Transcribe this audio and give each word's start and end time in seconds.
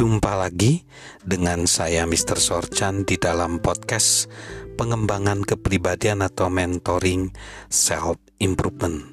Jumpa 0.00 0.32
lagi 0.32 0.80
dengan 1.20 1.68
saya 1.68 2.08
Mr. 2.08 2.40
Sorchan 2.40 3.04
di 3.04 3.20
dalam 3.20 3.60
podcast 3.60 4.32
pengembangan 4.80 5.44
kepribadian 5.44 6.24
atau 6.24 6.48
mentoring 6.48 7.28
self 7.68 8.16
improvement. 8.40 9.04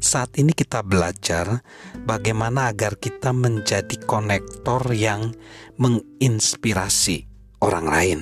Saat 0.00 0.40
ini 0.40 0.56
kita 0.56 0.80
belajar 0.80 1.60
bagaimana 2.08 2.72
agar 2.72 2.96
kita 2.96 3.36
menjadi 3.36 4.00
konektor 4.08 4.96
yang 4.96 5.36
menginspirasi 5.76 7.28
orang 7.60 7.84
lain. 7.84 8.20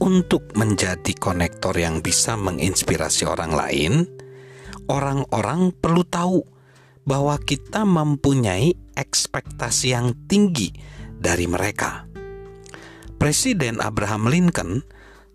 Untuk 0.00 0.56
menjadi 0.56 1.12
konektor 1.12 1.76
yang 1.76 2.00
bisa 2.00 2.40
menginspirasi 2.40 3.28
orang 3.28 3.52
lain, 3.52 4.08
orang-orang 4.88 5.76
perlu 5.76 6.08
tahu 6.08 6.55
bahwa 7.06 7.38
kita 7.38 7.86
mempunyai 7.86 8.74
ekspektasi 8.98 9.94
yang 9.94 10.12
tinggi 10.26 10.74
dari 11.16 11.46
mereka. 11.46 12.04
Presiden 13.16 13.80
Abraham 13.80 14.28
Lincoln, 14.28 14.84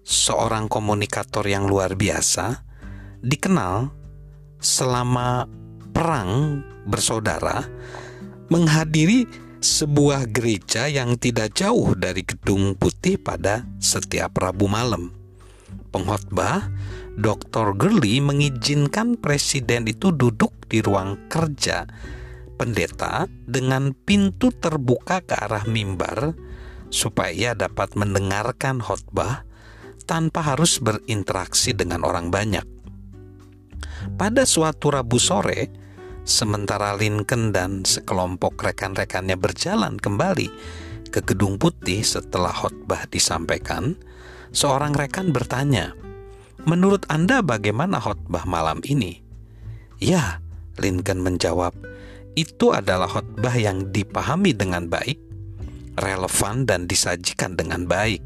seorang 0.03 0.67
komunikator 0.67 1.47
yang 1.47 1.65
luar 1.65 1.97
biasa, 1.97 2.67
dikenal 3.23 3.89
selama 4.61 5.49
perang 5.89 6.61
bersaudara 6.85 7.65
menghadiri 8.51 9.25
sebuah 9.61 10.29
gereja 10.29 10.89
yang 10.89 11.15
tidak 11.17 11.53
jauh 11.53 11.93
dari 11.93 12.25
Gedung 12.25 12.73
Putih 12.75 13.21
pada 13.21 13.65
setiap 13.77 14.35
Rabu 14.37 14.65
malam. 14.65 15.13
Pengkhotbah 15.93 16.67
Dr. 17.19 17.75
Gurley 17.75 18.23
mengizinkan 18.23 19.19
presiden 19.19 19.83
itu 19.89 20.15
duduk 20.15 20.55
di 20.71 20.79
ruang 20.79 21.27
kerja 21.27 21.83
pendeta 22.55 23.25
dengan 23.49 23.91
pintu 23.91 24.53
terbuka 24.53 25.25
ke 25.25 25.33
arah 25.33 25.65
mimbar 25.65 26.37
supaya 26.93 27.31
ia 27.33 27.51
dapat 27.57 27.97
mendengarkan 27.97 28.79
khotbah 28.79 29.43
tanpa 30.05 30.53
harus 30.53 30.77
berinteraksi 30.77 31.73
dengan 31.73 32.05
orang 32.05 32.29
banyak. 32.29 32.63
Pada 34.19 34.45
suatu 34.45 34.93
Rabu 34.93 35.17
sore, 35.17 35.71
sementara 36.21 36.93
Lincoln 36.93 37.49
dan 37.49 37.81
sekelompok 37.81 38.61
rekan-rekannya 38.61 39.39
berjalan 39.39 39.97
kembali 39.97 40.47
ke 41.09 41.19
Gedung 41.25 41.57
Putih 41.57 42.05
setelah 42.05 42.53
khotbah 42.53 43.09
disampaikan, 43.09 43.97
seorang 44.53 44.93
rekan 44.93 45.33
bertanya, 45.33 45.97
Menurut 46.69 47.09
Anda 47.09 47.41
bagaimana 47.41 47.97
khotbah 47.97 48.45
malam 48.45 48.85
ini? 48.85 49.17
Ya, 49.97 50.41
Lincoln 50.77 51.25
menjawab, 51.25 51.73
itu 52.37 52.69
adalah 52.69 53.09
khotbah 53.09 53.57
yang 53.57 53.89
dipahami 53.89 54.53
dengan 54.53 54.85
baik, 54.85 55.17
relevan 55.97 56.69
dan 56.69 56.85
disajikan 56.85 57.57
dengan 57.57 57.89
baik. 57.89 58.21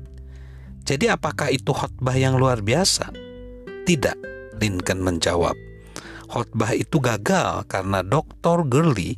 Jadi 0.83 1.09
apakah 1.09 1.49
itu 1.49 1.71
khotbah 1.71 2.13
yang 2.13 2.35
luar 2.35 2.59
biasa? 2.59 3.09
Tidak, 3.87 4.17
Lincoln 4.59 4.99
menjawab. 5.01 5.55
Khotbah 6.27 6.75
itu 6.75 6.99
gagal 6.99 7.63
karena 7.71 8.03
Dr. 8.03 8.67
Gurley 8.67 9.15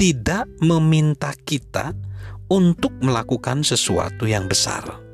tidak 0.00 0.48
meminta 0.64 1.36
kita 1.36 1.92
untuk 2.48 2.96
melakukan 3.04 3.60
sesuatu 3.60 4.24
yang 4.24 4.48
besar. 4.48 5.04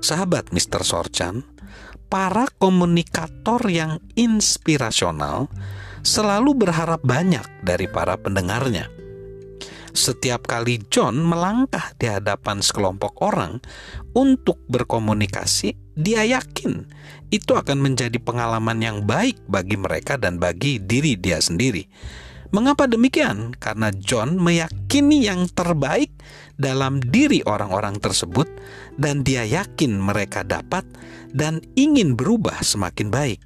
Sahabat 0.00 0.50
Mr. 0.50 0.82
Sorchan, 0.82 1.44
para 2.10 2.50
komunikator 2.58 3.62
yang 3.70 4.02
inspirasional 4.18 5.46
selalu 6.02 6.58
berharap 6.58 7.00
banyak 7.06 7.46
dari 7.62 7.86
para 7.86 8.18
pendengarnya. 8.18 8.90
Setiap 9.90 10.46
kali 10.46 10.82
John 10.90 11.18
melangkah 11.18 11.94
di 11.98 12.06
hadapan 12.06 12.62
sekelompok 12.62 13.22
orang 13.26 13.58
untuk 14.14 14.62
berkomunikasi, 14.70 15.74
dia 15.98 16.22
yakin 16.22 16.86
itu 17.30 17.54
akan 17.54 17.78
menjadi 17.78 18.18
pengalaman 18.22 18.78
yang 18.82 18.98
baik 19.06 19.38
bagi 19.46 19.78
mereka 19.78 20.18
dan 20.18 20.38
bagi 20.38 20.82
diri 20.82 21.14
dia 21.18 21.38
sendiri. 21.38 21.86
Mengapa 22.50 22.90
demikian? 22.90 23.54
Karena 23.54 23.94
John 23.94 24.34
meyakini 24.34 25.26
yang 25.26 25.46
terbaik 25.50 26.10
dalam 26.58 26.98
diri 26.98 27.46
orang-orang 27.46 28.02
tersebut, 28.02 28.50
dan 28.98 29.22
dia 29.22 29.46
yakin 29.46 30.02
mereka 30.02 30.42
dapat 30.42 30.82
dan 31.30 31.62
ingin 31.78 32.18
berubah 32.18 32.58
semakin 32.60 33.08
baik. 33.08 33.40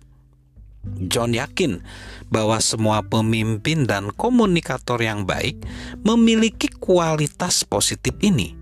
John 1.09 1.33
yakin 1.33 1.81
bahwa 2.29 2.61
semua 2.61 3.01
pemimpin 3.05 3.89
dan 3.89 4.13
komunikator 4.13 5.01
yang 5.01 5.25
baik 5.25 5.61
memiliki 6.05 6.69
kualitas 6.69 7.65
positif 7.65 8.13
ini. 8.21 8.53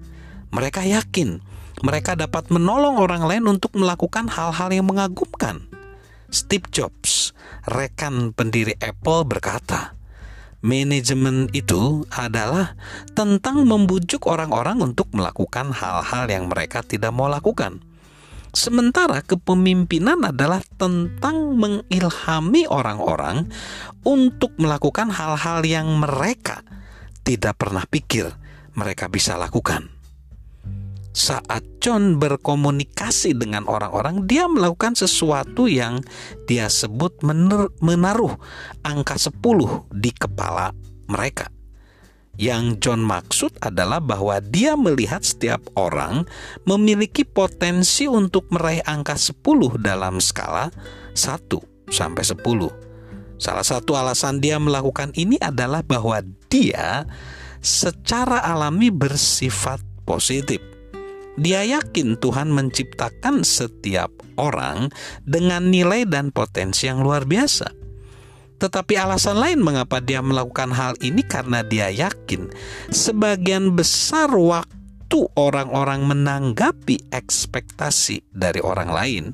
Mereka 0.55 0.87
yakin 0.87 1.43
mereka 1.83 2.15
dapat 2.15 2.47
menolong 2.55 2.95
orang 3.03 3.27
lain 3.27 3.45
untuk 3.51 3.75
melakukan 3.75 4.31
hal-hal 4.31 4.71
yang 4.71 4.87
mengagumkan. 4.87 5.67
Steve 6.31 6.65
Jobs, 6.71 7.35
rekan 7.67 8.31
pendiri 8.31 8.79
Apple, 8.79 9.27
berkata, 9.27 9.99
manajemen 10.63 11.51
itu 11.53 12.07
adalah 12.15 12.79
tentang 13.13 13.67
membujuk 13.67 14.31
orang-orang 14.31 14.81
untuk 14.81 15.11
melakukan 15.13 15.75
hal-hal 15.75 16.25
yang 16.31 16.47
mereka 16.49 16.81
tidak 16.87 17.11
mau 17.13 17.27
lakukan. 17.27 17.83
Sementara 18.53 19.25
kepemimpinan 19.25 20.29
adalah 20.29 20.61
tentang 20.77 21.57
mengilhami 21.57 22.69
orang-orang 22.69 23.49
untuk 24.05 24.53
melakukan 24.61 25.09
hal-hal 25.09 25.65
yang 25.65 25.89
mereka 25.99 26.61
tidak 27.25 27.57
pernah 27.57 27.89
pikir 27.89 28.29
mereka 28.77 29.09
bisa 29.09 29.41
lakukan 29.41 30.02
saat 31.13 31.61
John 31.85 32.17
berkomunikasi 32.17 33.37
dengan 33.37 33.69
orang-orang, 33.69 34.25
dia 34.25 34.49
melakukan 34.49 34.97
sesuatu 34.97 35.69
yang 35.69 36.01
dia 36.49 36.73
sebut 36.73 37.21
menaruh 37.85 38.35
angka 38.81 39.21
10 39.21 39.93
di 39.93 40.11
kepala 40.17 40.73
mereka. 41.13 41.53
Yang 42.41 42.81
John 42.81 43.05
maksud 43.05 43.61
adalah 43.61 44.01
bahwa 44.01 44.41
dia 44.41 44.73
melihat 44.73 45.21
setiap 45.21 45.61
orang 45.77 46.25
memiliki 46.65 47.29
potensi 47.29 48.09
untuk 48.09 48.49
meraih 48.49 48.81
angka 48.89 49.21
10 49.21 49.45
dalam 49.85 50.17
skala 50.17 50.73
1 51.13 51.93
sampai 51.93 52.25
10. 52.25 52.41
Salah 53.37 53.67
satu 53.67 54.01
alasan 54.01 54.41
dia 54.41 54.57
melakukan 54.57 55.13
ini 55.13 55.37
adalah 55.45 55.85
bahwa 55.85 56.25
dia 56.49 57.05
secara 57.61 58.41
alami 58.49 58.89
bersifat 58.89 59.85
positif 60.09 60.72
dia 61.41 61.65
yakin 61.65 62.21
Tuhan 62.21 62.53
menciptakan 62.53 63.41
setiap 63.41 64.13
orang 64.37 64.93
dengan 65.25 65.73
nilai 65.73 66.05
dan 66.05 66.29
potensi 66.29 66.89
yang 66.89 67.01
luar 67.01 67.25
biasa. 67.25 67.73
Tetapi 68.61 68.95
alasan 68.95 69.43
lain 69.43 69.59
mengapa 69.59 69.99
dia 69.99 70.23
melakukan 70.23 70.71
hal 70.71 70.95
ini 71.03 71.25
karena 71.27 71.67
dia 71.67 71.91
yakin 71.91 72.47
sebagian 72.95 73.75
besar 73.75 74.31
waktu 74.31 75.19
orang-orang 75.35 76.07
menanggapi 76.07 77.11
ekspektasi 77.11 78.23
dari 78.31 78.63
orang 78.63 78.91
lain. 78.93 79.25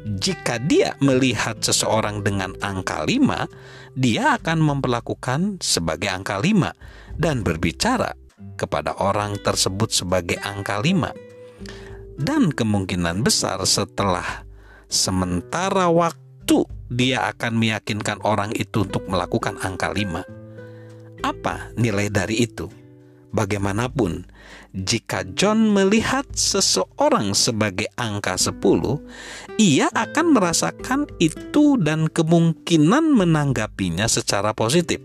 Jika 0.00 0.62
dia 0.64 0.96
melihat 1.02 1.60
seseorang 1.60 2.24
dengan 2.24 2.56
angka 2.64 3.04
5, 3.04 3.98
dia 3.98 4.38
akan 4.40 4.58
memperlakukan 4.62 5.60
sebagai 5.60 6.08
angka 6.08 6.40
5 6.40 7.20
dan 7.20 7.44
berbicara 7.44 8.16
kepada 8.56 8.96
orang 8.96 9.36
tersebut 9.44 9.92
sebagai 9.92 10.40
angka 10.40 10.80
5 10.80 11.29
dan 12.20 12.52
kemungkinan 12.52 13.24
besar 13.24 13.64
setelah 13.64 14.44
sementara 14.92 15.88
waktu 15.88 16.68
dia 16.92 17.24
akan 17.32 17.56
meyakinkan 17.56 18.20
orang 18.26 18.52
itu 18.52 18.84
untuk 18.84 19.08
melakukan 19.08 19.56
angka 19.64 19.88
5. 19.88 21.24
Apa 21.24 21.72
nilai 21.80 22.12
dari 22.12 22.44
itu? 22.44 22.68
Bagaimanapun, 23.30 24.26
jika 24.74 25.22
John 25.38 25.70
melihat 25.70 26.26
seseorang 26.34 27.30
sebagai 27.30 27.86
angka 27.94 28.34
10, 28.34 28.58
ia 29.54 29.86
akan 29.86 30.34
merasakan 30.34 31.06
itu 31.22 31.78
dan 31.78 32.10
kemungkinan 32.10 33.14
menanggapinya 33.14 34.10
secara 34.10 34.50
positif. 34.50 34.98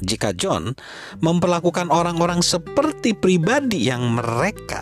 Jika 0.00 0.32
John 0.32 0.72
memperlakukan 1.20 1.92
orang-orang 1.92 2.40
seperti 2.40 3.12
pribadi 3.12 3.92
yang 3.92 4.08
mereka 4.16 4.80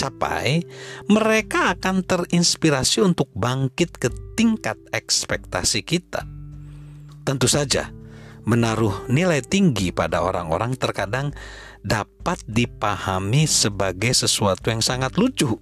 capai, 0.00 0.64
mereka 1.12 1.76
akan 1.76 2.00
terinspirasi 2.00 3.04
untuk 3.04 3.28
bangkit 3.36 4.00
ke 4.00 4.08
tingkat 4.32 4.80
ekspektasi 4.96 5.84
kita. 5.84 6.24
Tentu 7.28 7.44
saja, 7.44 7.92
menaruh 8.48 9.04
nilai 9.12 9.44
tinggi 9.44 9.92
pada 9.92 10.24
orang-orang 10.24 10.72
terkadang 10.80 11.36
dapat 11.84 12.40
dipahami 12.48 13.44
sebagai 13.44 14.16
sesuatu 14.16 14.72
yang 14.72 14.80
sangat 14.80 15.20
lucu. 15.20 15.60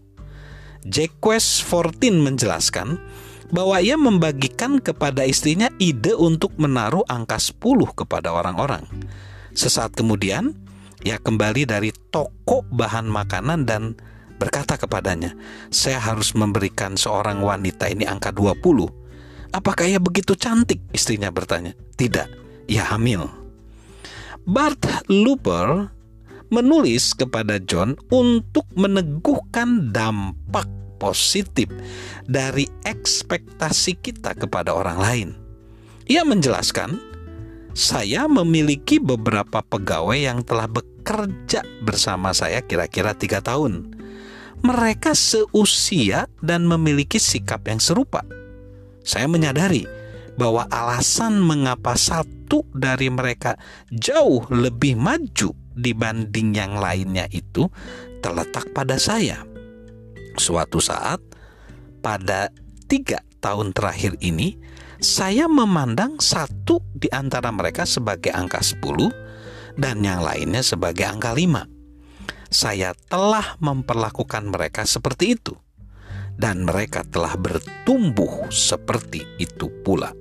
Jacques 0.86 1.58
Fortin 1.58 2.22
menjelaskan 2.22 3.02
bahwa 3.50 3.80
ia 3.82 3.98
membagikan 3.98 4.78
kepada 4.78 5.24
istrinya 5.26 5.72
ide 5.82 6.14
untuk 6.14 6.54
menaruh 6.60 7.02
angka 7.10 7.40
10 7.40 7.58
kepada 7.96 8.30
orang-orang. 8.30 8.84
Sesaat 9.56 9.96
kemudian, 9.96 10.54
ia 11.02 11.18
kembali 11.18 11.66
dari 11.66 11.90
toko 12.12 12.62
bahan 12.68 13.08
makanan 13.08 13.66
dan 13.66 13.82
berkata 14.38 14.78
kepadanya, 14.78 15.34
"Saya 15.68 15.98
harus 15.98 16.32
memberikan 16.32 16.94
seorang 16.94 17.42
wanita 17.42 17.90
ini 17.90 18.06
angka 18.06 18.30
20." 18.30 18.88
"Apakah 19.50 19.84
ia 19.90 20.00
begitu 20.00 20.38
cantik?" 20.38 20.80
istrinya 20.94 21.28
bertanya. 21.28 21.74
"Tidak, 21.98 22.28
ia 22.70 22.86
hamil." 22.88 23.26
Bart 24.48 24.80
Looper 25.12 25.92
menulis 26.48 27.12
kepada 27.12 27.60
John 27.60 27.98
untuk 28.08 28.64
meneguhkan 28.72 29.92
dampak 29.92 30.64
positif 30.96 31.68
dari 32.24 32.64
ekspektasi 32.88 34.00
kita 34.00 34.32
kepada 34.34 34.72
orang 34.72 34.98
lain. 34.98 35.28
Ia 36.08 36.24
menjelaskan, 36.24 36.96
"Saya 37.76 38.24
memiliki 38.26 38.96
beberapa 38.96 39.60
pegawai 39.60 40.16
yang 40.16 40.40
telah 40.42 40.66
bekerja 40.66 41.62
bersama 41.84 42.32
saya 42.32 42.64
kira-kira 42.64 43.12
tiga 43.12 43.44
tahun. 43.44 43.92
Mereka 44.62 45.14
seusia 45.14 46.26
dan 46.42 46.66
memiliki 46.66 47.16
sikap 47.22 47.66
yang 47.70 47.78
serupa. 47.78 48.26
Saya 49.06 49.30
menyadari 49.30 49.86
bahwa 50.38 50.66
alasan 50.70 51.42
mengapa 51.42 51.98
satu 51.98 52.62
dari 52.70 53.10
mereka 53.10 53.58
jauh 53.90 54.46
lebih 54.50 54.94
maju 54.94 55.50
dibanding 55.74 56.54
yang 56.54 56.78
lainnya 56.78 57.26
itu 57.30 57.70
terletak 58.22 58.70
pada 58.74 58.98
saya. 58.98 59.42
Suatu 60.38 60.78
saat, 60.78 61.18
pada 62.02 62.50
tiga 62.86 63.22
tahun 63.42 63.74
terakhir 63.74 64.18
ini, 64.22 64.58
saya 64.98 65.46
memandang 65.46 66.18
satu 66.18 66.82
di 66.94 67.06
antara 67.14 67.54
mereka 67.54 67.86
sebagai 67.86 68.34
angka 68.34 68.62
10 68.62 69.78
dan 69.78 70.02
yang 70.02 70.22
lainnya 70.22 70.62
sebagai 70.62 71.06
angka 71.06 71.34
5. 71.34 71.77
Saya 72.48 72.96
telah 73.12 73.60
memperlakukan 73.60 74.48
mereka 74.48 74.88
seperti 74.88 75.36
itu 75.36 75.54
dan 76.38 76.64
mereka 76.64 77.04
telah 77.04 77.34
bertumbuh 77.36 78.48
seperti 78.48 79.26
itu 79.36 79.68
pula. 79.84 80.14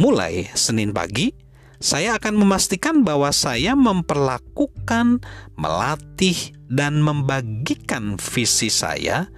Mulai 0.00 0.50
Senin 0.58 0.90
pagi, 0.90 1.30
saya 1.78 2.16
akan 2.18 2.34
memastikan 2.40 3.04
bahwa 3.04 3.30
saya 3.30 3.76
memperlakukan, 3.76 5.20
melatih, 5.54 6.56
dan 6.66 6.98
membagikan 7.04 8.16
visi 8.18 8.72
saya 8.72 9.28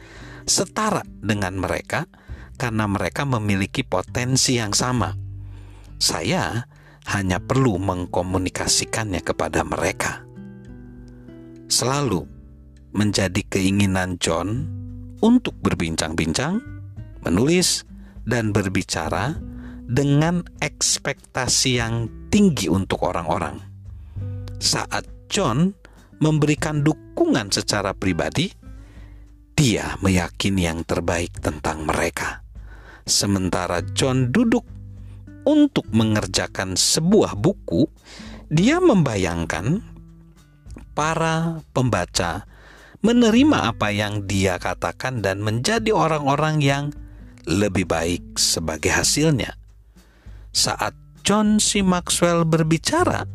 setara 0.47 1.03
dengan 1.21 1.59
mereka 1.59 2.07
karena 2.57 2.87
mereka 2.89 3.27
memiliki 3.27 3.85
potensi 3.85 4.57
yang 4.57 4.73
sama. 4.73 5.13
Saya 5.99 6.65
hanya 7.13 7.43
perlu 7.43 7.77
mengkomunikasikannya 7.83 9.21
kepada 9.27 9.67
mereka. 9.67 10.26
Selalu 11.77 12.25
menjadi 12.97 13.45
keinginan 13.53 14.17
John 14.17 14.65
untuk 15.21 15.53
berbincang-bincang, 15.61 16.57
menulis, 17.21 17.85
dan 18.25 18.49
berbicara 18.49 19.37
dengan 19.85 20.41
ekspektasi 20.65 21.77
yang 21.77 22.09
tinggi 22.33 22.73
untuk 22.73 23.05
orang-orang. 23.05 23.61
Saat 24.57 25.05
John 25.29 25.77
memberikan 26.17 26.81
dukungan 26.81 27.53
secara 27.53 27.93
pribadi, 27.93 28.49
dia 29.53 30.01
meyakini 30.01 30.65
yang 30.65 30.81
terbaik 30.81 31.45
tentang 31.45 31.85
mereka. 31.85 32.41
Sementara 33.05 33.85
John 33.93 34.33
duduk 34.33 34.65
untuk 35.45 35.85
mengerjakan 35.93 36.73
sebuah 36.73 37.37
buku, 37.37 37.85
dia 38.49 38.81
membayangkan 38.81 39.96
para 40.97 41.61
pembaca 41.77 42.49
menerima 43.05 43.77
apa 43.77 43.93
yang 43.93 44.25
dia 44.25 44.57
katakan 44.57 45.21
dan 45.21 45.45
menjadi 45.45 45.93
orang-orang 45.93 46.65
yang 46.65 46.85
lebih 47.45 47.85
baik 47.85 48.41
sebagai 48.41 48.91
hasilnya 48.91 49.55
saat 50.57 50.97
John 51.21 51.61
C. 51.61 51.85
Maxwell 51.85 52.49
berbicara, 52.49 53.29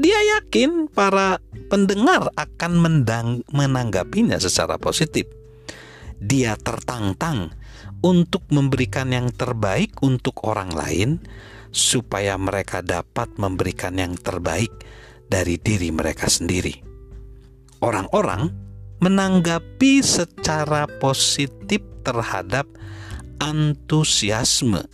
dia 0.00 0.16
yakin 0.40 0.88
para 0.88 1.36
pendengar 1.68 2.32
akan 2.32 2.72
mendang, 2.80 3.44
menanggapinya 3.52 4.40
secara 4.40 4.80
positif. 4.80 5.28
Dia 6.16 6.56
tertantang 6.56 7.52
untuk 8.00 8.48
memberikan 8.48 9.12
yang 9.12 9.28
terbaik 9.36 10.00
untuk 10.00 10.40
orang 10.48 10.72
lain, 10.72 11.20
supaya 11.76 12.40
mereka 12.40 12.80
dapat 12.80 13.36
memberikan 13.36 14.00
yang 14.00 14.16
terbaik 14.16 14.72
dari 15.28 15.60
diri 15.60 15.92
mereka 15.92 16.32
sendiri. 16.32 16.91
Orang-orang 17.82 18.54
menanggapi 19.02 19.98
secara 20.06 20.86
positif 21.02 21.82
terhadap 22.06 22.70
antusiasme 23.42 24.86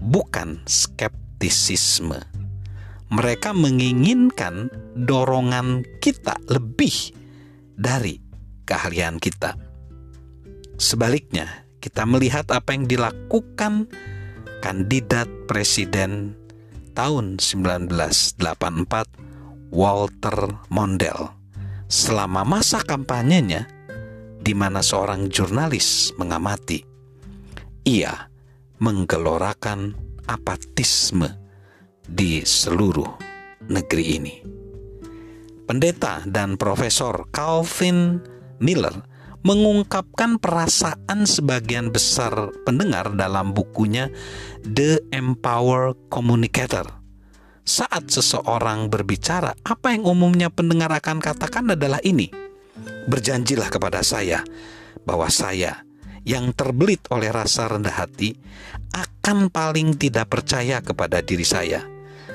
bukan 0.00 0.64
skeptisisme. 0.64 2.16
Mereka 3.12 3.52
menginginkan 3.52 4.72
dorongan 4.96 5.84
kita 6.00 6.40
lebih 6.48 7.12
dari 7.76 8.16
keahlian 8.64 9.20
kita. 9.20 9.60
Sebaliknya, 10.80 11.68
kita 11.84 12.08
melihat 12.08 12.48
apa 12.48 12.72
yang 12.72 12.88
dilakukan 12.88 13.92
kandidat 14.64 15.28
presiden 15.44 16.32
tahun 16.96 17.36
1984 17.36 18.40
Walter 19.68 20.36
Mondale 20.72 21.43
selama 21.94 22.42
masa 22.42 22.82
kampanyenya 22.82 23.70
di 24.42 24.50
mana 24.50 24.82
seorang 24.82 25.30
jurnalis 25.30 26.10
mengamati. 26.18 26.82
Ia 27.86 28.10
menggelorakan 28.82 29.94
apatisme 30.26 31.30
di 32.02 32.42
seluruh 32.42 33.14
negeri 33.70 34.04
ini. 34.18 34.34
Pendeta 35.64 36.26
dan 36.26 36.58
Profesor 36.58 37.30
Calvin 37.30 38.18
Miller 38.58 39.06
mengungkapkan 39.46 40.42
perasaan 40.42 41.24
sebagian 41.24 41.94
besar 41.94 42.50
pendengar 42.66 43.14
dalam 43.14 43.54
bukunya 43.54 44.10
The 44.66 44.98
Empower 45.14 45.94
Communicator. 46.10 47.03
Saat 47.64 48.12
seseorang 48.12 48.92
berbicara, 48.92 49.56
apa 49.64 49.96
yang 49.96 50.04
umumnya 50.04 50.52
pendengar 50.52 50.92
akan 50.92 51.16
katakan 51.16 51.72
adalah 51.72 51.96
ini: 52.04 52.28
"Berjanjilah 53.08 53.72
kepada 53.72 54.04
saya 54.04 54.44
bahwa 55.08 55.32
saya 55.32 55.80
yang 56.28 56.52
terbelit 56.52 57.04
oleh 57.08 57.32
rasa 57.32 57.72
rendah 57.72 58.04
hati 58.04 58.36
akan 58.92 59.48
paling 59.48 59.96
tidak 59.96 60.28
percaya 60.28 60.84
kepada 60.84 61.24
diri 61.24 61.44
saya. 61.44 61.84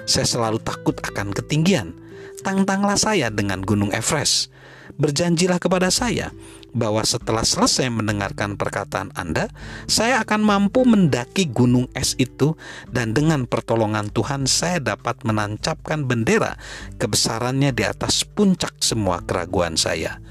Saya 0.10 0.26
selalu 0.26 0.62
takut 0.66 0.98
akan 0.98 1.30
ketinggian. 1.30 1.94
Tantanglah 2.42 2.98
saya 2.98 3.30
dengan 3.30 3.62
Gunung 3.62 3.94
Everest. 3.94 4.50
Berjanjilah 4.98 5.62
kepada 5.62 5.94
saya 5.94 6.34
bahwa 6.74 7.02
setelah 7.02 7.42
selesai 7.42 7.90
mendengarkan 7.90 8.56
perkataan 8.56 9.14
Anda, 9.18 9.50
saya 9.90 10.22
akan 10.22 10.42
mampu 10.42 10.86
mendaki 10.86 11.50
gunung 11.50 11.90
es 11.98 12.14
itu 12.22 12.54
dan 12.90 13.14
dengan 13.14 13.46
pertolongan 13.50 14.10
Tuhan 14.14 14.46
saya 14.46 14.80
dapat 14.80 15.22
menancapkan 15.26 16.06
bendera 16.06 16.58
kebesarannya 17.02 17.74
di 17.74 17.84
atas 17.86 18.26
puncak 18.26 18.78
semua 18.82 19.22
keraguan 19.26 19.76
saya. 19.76 20.22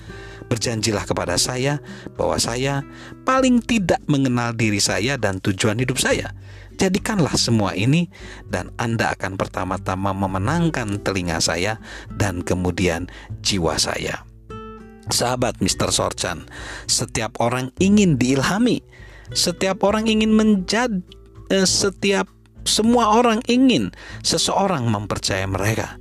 Berjanjilah 0.48 1.04
kepada 1.04 1.36
saya 1.36 1.76
bahwa 2.16 2.40
saya 2.40 2.80
paling 3.28 3.60
tidak 3.60 4.00
mengenal 4.08 4.56
diri 4.56 4.80
saya 4.80 5.20
dan 5.20 5.44
tujuan 5.44 5.76
hidup 5.76 6.00
saya. 6.00 6.32
Jadikanlah 6.78 7.34
semua 7.34 7.74
ini, 7.74 8.06
dan 8.46 8.70
Anda 8.78 9.10
akan 9.12 9.34
pertama-tama 9.34 10.14
memenangkan 10.14 11.02
telinga 11.02 11.42
saya 11.42 11.82
dan 12.14 12.46
kemudian 12.46 13.10
jiwa 13.42 13.74
saya. 13.76 14.22
Sahabat 15.08 15.58
Mr. 15.64 15.88
Sorchan, 15.88 16.44
setiap 16.84 17.40
orang 17.40 17.72
ingin 17.80 18.20
diilhami, 18.20 18.84
setiap 19.32 19.80
orang 19.84 20.04
ingin 20.04 20.36
menjadi, 20.36 21.00
eh, 21.48 21.64
setiap 21.64 22.28
semua 22.68 23.16
orang 23.16 23.40
ingin 23.48 23.88
seseorang 24.20 24.84
mempercaya 24.92 25.48
mereka. 25.48 25.96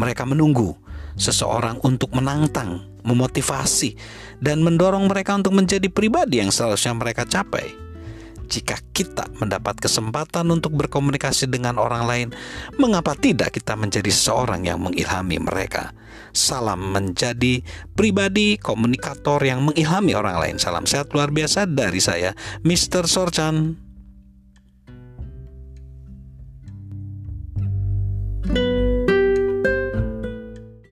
Mereka 0.00 0.24
menunggu 0.24 0.76
seseorang 1.16 1.80
untuk 1.84 2.12
menantang, 2.12 2.84
memotivasi, 3.04 3.96
dan 4.40 4.60
mendorong 4.60 5.08
mereka 5.08 5.36
untuk 5.36 5.56
menjadi 5.56 5.88
pribadi 5.88 6.40
yang 6.44 6.52
seharusnya 6.52 6.92
mereka 6.96 7.24
capai 7.24 7.85
jika 8.46 8.78
kita 8.94 9.26
mendapat 9.42 9.76
kesempatan 9.82 10.46
untuk 10.54 10.72
berkomunikasi 10.78 11.50
dengan 11.50 11.76
orang 11.82 12.04
lain, 12.06 12.28
mengapa 12.78 13.18
tidak 13.18 13.52
kita 13.58 13.74
menjadi 13.74 14.08
seorang 14.08 14.64
yang 14.64 14.80
mengilhami 14.80 15.42
mereka? 15.42 15.90
Salam 16.30 16.94
menjadi 16.94 17.60
pribadi 17.92 18.56
komunikator 18.56 19.42
yang 19.42 19.66
mengilhami 19.66 20.14
orang 20.14 20.36
lain. 20.38 20.56
Salam 20.56 20.86
sehat 20.86 21.10
luar 21.12 21.34
biasa 21.34 21.66
dari 21.66 21.98
saya, 21.98 22.32
Mr. 22.62 23.10
Sorchan. 23.10 23.76